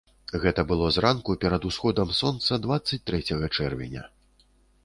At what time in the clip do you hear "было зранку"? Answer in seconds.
0.71-1.35